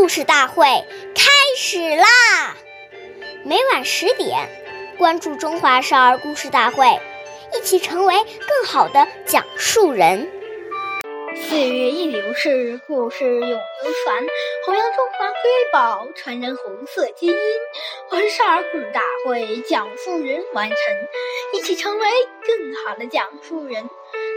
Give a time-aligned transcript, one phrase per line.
[0.00, 0.64] 故事大会
[1.14, 2.56] 开始啦！
[3.44, 4.48] 每晚十点，
[4.96, 6.86] 关注《中华少儿故事大会》，
[7.54, 10.26] 一起成为更好的讲述人。
[11.36, 13.58] 岁月易流逝，故事永流
[14.02, 14.24] 传，
[14.64, 15.34] 弘扬中华瑰
[15.70, 17.36] 宝，传承红色基因。
[18.08, 20.78] 欢少儿故事大会讲述人完成，
[21.52, 22.08] 一起成为
[22.46, 23.86] 更好的讲述人。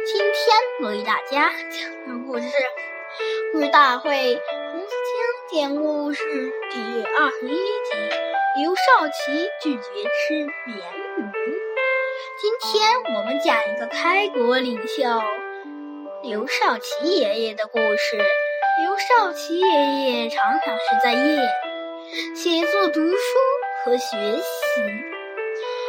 [0.06, 0.34] 今天
[0.82, 2.44] 我为大家讲的故事
[3.54, 4.36] 《故事大会》
[5.54, 6.20] 典故事
[6.72, 7.94] 第二十一集：
[8.58, 11.32] 刘少奇拒绝吃鲶鱼。
[12.42, 15.04] 今天我们讲一个开国领袖
[16.24, 18.18] 刘少奇爷爷的故事。
[18.18, 23.16] 刘少奇爷爷常常是在夜里写作、读书
[23.86, 24.82] 和学习，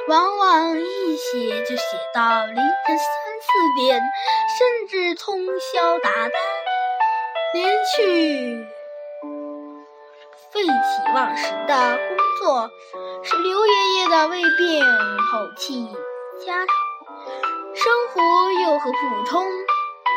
[0.09, 2.99] 往往一写就写到凌晨三
[3.41, 3.49] 四
[3.81, 4.03] 点，
[4.59, 6.33] 甚至通宵达旦，
[7.55, 8.67] 连续
[10.53, 12.71] 废寝忘食的工作，
[13.23, 15.89] 使刘爷爷的胃病口气
[16.45, 16.69] 加重，
[17.75, 19.47] 生活又和普通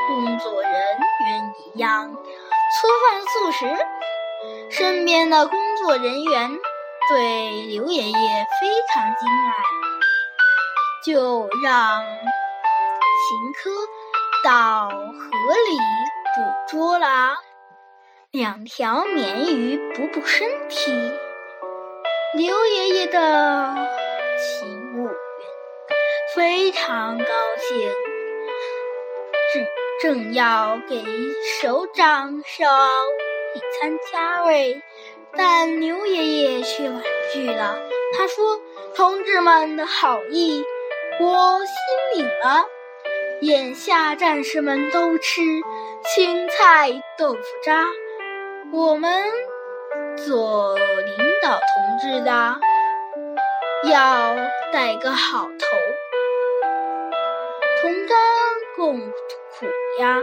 [0.08, 3.78] 工作人员一样粗饭素食。
[4.70, 6.60] 身边的工作人员
[7.10, 9.54] 对刘爷爷非常敬爱，
[11.04, 13.72] 就让秦科
[14.44, 14.94] 到河
[15.70, 15.78] 里
[16.36, 17.36] 捕捉了
[18.38, 20.92] 两条鲶鱼补补身体。
[22.36, 23.74] 刘爷爷的
[24.38, 25.16] 勤务员
[26.36, 27.26] 非常高
[27.58, 27.90] 兴，
[29.52, 29.66] 正
[30.04, 31.04] 正要给
[31.60, 32.68] 首长烧
[33.56, 34.84] 一餐家味，
[35.36, 37.02] 但刘爷爷却婉
[37.34, 37.80] 拒了。
[38.16, 38.62] 他说
[38.96, 40.64] ：“同志们的好意，
[41.20, 42.68] 我心领了。
[43.42, 45.42] 眼下战士们都吃
[46.14, 47.84] 青菜豆腐渣，
[48.74, 49.10] 我们
[50.26, 52.32] 做领导同志的
[53.90, 54.36] 要
[54.74, 55.66] 带个好头，
[57.82, 58.18] 同甘
[58.76, 59.66] 共苦
[60.00, 60.20] 呀。”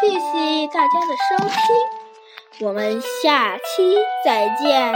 [0.00, 4.94] 谢谢大家的收听，我们下期再见。